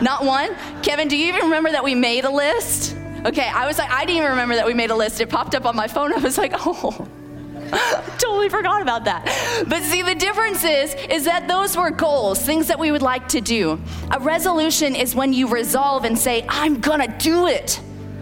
[0.00, 0.56] Not one.
[0.82, 2.96] Kevin, do you even remember that we made a list?
[3.26, 5.20] Okay, I was like, I didn't even remember that we made a list.
[5.20, 6.10] It popped up on my phone.
[6.16, 7.06] I was like, oh.
[8.18, 9.64] totally forgot about that.
[9.68, 13.28] But see, the difference is, is that those were goals, things that we would like
[13.28, 13.80] to do.
[14.10, 17.80] A resolution is when you resolve and say, I'm gonna do it.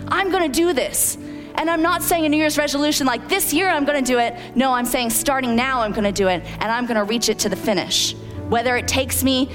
[0.08, 1.16] I'm gonna do this.
[1.56, 4.34] And I'm not saying a New Year's resolution like this year I'm gonna do it.
[4.56, 7.48] No, I'm saying starting now I'm gonna do it and I'm gonna reach it to
[7.48, 8.14] the finish.
[8.48, 9.50] Whether it takes me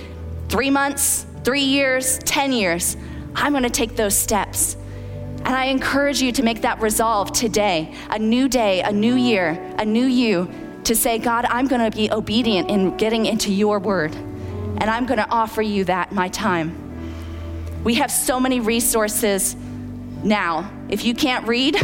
[0.48, 2.96] three months, three years, 10 years,
[3.36, 4.78] I'm gonna take those steps.
[5.50, 9.60] And I encourage you to make that resolve today a new day, a new year,
[9.80, 10.48] a new you
[10.84, 14.14] to say, God, I'm going to be obedient in getting into your word.
[14.14, 17.82] And I'm going to offer you that, my time.
[17.84, 19.56] We have so many resources
[20.24, 20.72] now.
[20.88, 21.78] If you can't read,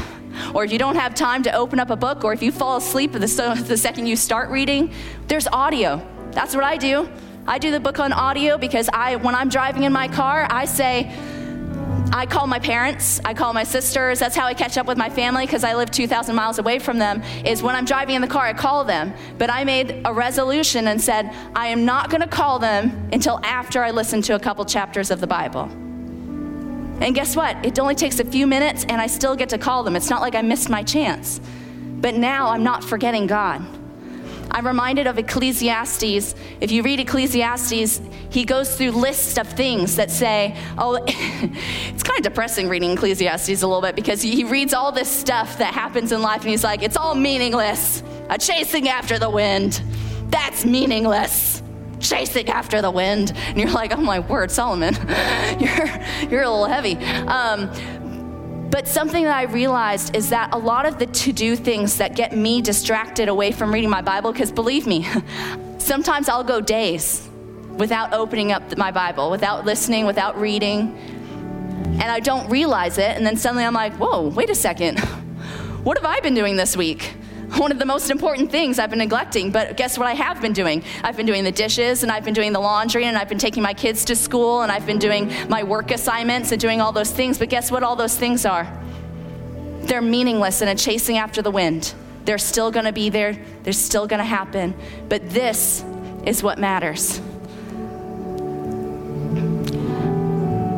[0.54, 2.78] or if you don't have time to open up a book, or if you fall
[2.78, 4.94] asleep the, the second you start reading,
[5.26, 6.08] there's audio.
[6.34, 7.10] That's what I do.
[7.48, 10.66] I do the book on audio because I, when I'm driving in my car, I
[10.66, 11.12] say,
[12.12, 14.20] I call my parents, I call my sisters.
[14.20, 16.98] That's how I catch up with my family because I live 2,000 miles away from
[16.98, 17.22] them.
[17.44, 19.14] Is when I'm driving in the car, I call them.
[19.38, 23.40] But I made a resolution and said, I am not going to call them until
[23.44, 25.64] after I listen to a couple chapters of the Bible.
[27.02, 27.64] And guess what?
[27.66, 29.96] It only takes a few minutes and I still get to call them.
[29.96, 31.42] It's not like I missed my chance.
[32.00, 33.66] But now I'm not forgetting God.
[34.56, 36.34] I'm reminded of Ecclesiastes.
[36.62, 38.00] If you read Ecclesiastes,
[38.30, 43.64] he goes through lists of things that say, oh, it's kind of depressing reading Ecclesiastes
[43.64, 46.64] a little bit because he reads all this stuff that happens in life and he's
[46.64, 48.02] like, it's all meaningless.
[48.30, 49.84] A chasing after the wind.
[50.30, 51.62] That's meaningless.
[52.00, 53.34] Chasing after the wind.
[53.36, 54.96] And you're like, oh my word, Solomon,
[55.60, 56.96] you're, you're a little heavy.
[57.28, 57.70] Um,
[58.76, 62.14] but something that I realized is that a lot of the to do things that
[62.14, 65.08] get me distracted away from reading my Bible, because believe me,
[65.78, 67.26] sometimes I'll go days
[67.78, 70.94] without opening up my Bible, without listening, without reading,
[72.02, 73.16] and I don't realize it.
[73.16, 75.00] And then suddenly I'm like, whoa, wait a second.
[75.86, 77.14] What have I been doing this week?
[77.58, 79.52] one of the most important things I've been neglecting.
[79.52, 80.84] But guess what I have been doing?
[81.04, 83.64] I've been doing the dishes and I've been doing the laundry and I've been taking
[83.64, 87.12] my kids to school and I've been doing my work assignments and doing all those
[87.12, 87.38] things.
[87.38, 88.66] But guess what all those things are?
[89.86, 91.94] they're meaningless and a chasing after the wind.
[92.26, 94.74] They're still going to be there, they're still going to happen.
[95.10, 95.84] But this
[96.26, 97.22] is what matters.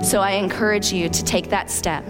[0.08, 2.06] So I encourage you to take that step.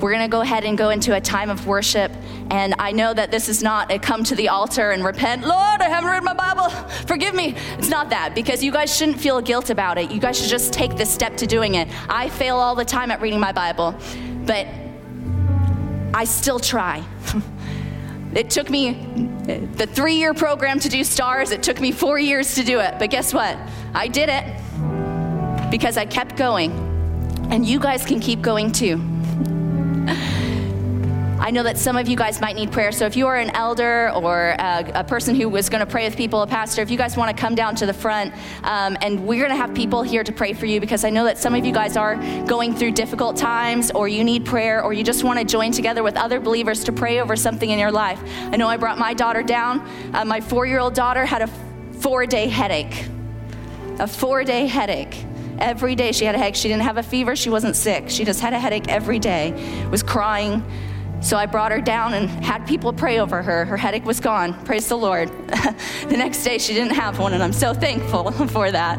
[0.00, 2.12] We're going to go ahead and go into a time of worship.
[2.50, 5.82] And I know that this is not a come to the altar and repent, Lord,
[5.82, 6.70] I haven't read my Bible,
[7.06, 7.54] forgive me.
[7.78, 10.10] It's not that because you guys shouldn't feel guilt about it.
[10.10, 11.88] You guys should just take this step to doing it.
[12.08, 13.94] I fail all the time at reading my Bible,
[14.46, 14.66] but
[16.14, 17.04] I still try.
[18.34, 18.92] It took me
[19.76, 22.98] the three year program to do stars, it took me four years to do it.
[22.98, 23.56] But guess what?
[23.94, 24.44] I did it
[25.70, 26.70] because I kept going.
[27.50, 29.17] And you guys can keep going too.
[31.48, 32.92] I know that some of you guys might need prayer.
[32.92, 36.04] So if you are an elder or a, a person who was going to pray
[36.04, 38.34] with people, a pastor, if you guys want to come down to the front,
[38.64, 41.24] um, and we're going to have people here to pray for you because I know
[41.24, 44.92] that some of you guys are going through difficult times, or you need prayer, or
[44.92, 47.92] you just want to join together with other believers to pray over something in your
[47.92, 48.20] life.
[48.52, 49.80] I know I brought my daughter down.
[50.12, 51.46] Uh, my four year old daughter had a
[52.00, 53.06] four day headache.
[54.00, 55.24] A four day headache.
[55.58, 56.56] Every day she had a headache.
[56.56, 57.34] She didn't have a fever.
[57.34, 58.10] She wasn't sick.
[58.10, 59.86] She just had a headache every day.
[59.90, 60.62] Was crying.
[61.20, 63.64] So I brought her down and had people pray over her.
[63.64, 64.54] Her headache was gone.
[64.64, 65.28] Praise the Lord.
[65.48, 68.98] the next day she didn't have one, and I'm so thankful for that.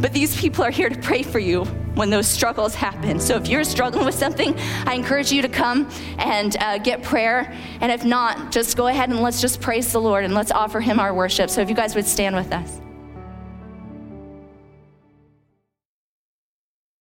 [0.00, 1.64] But these people are here to pray for you
[1.94, 3.20] when those struggles happen.
[3.20, 4.54] So if you're struggling with something,
[4.86, 5.88] I encourage you to come
[6.18, 7.52] and uh, get prayer.
[7.80, 10.80] And if not, just go ahead and let's just praise the Lord and let's offer
[10.80, 11.50] Him our worship.
[11.50, 12.80] So if you guys would stand with us.